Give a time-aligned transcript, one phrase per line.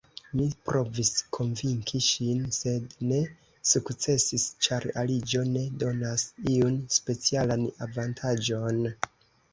[0.37, 3.19] Mi provis konvinki ŝin, sed ne
[3.73, 6.27] sukcesis, ĉar aliĝo ne donas
[6.57, 8.83] iun specialan avantaĝon.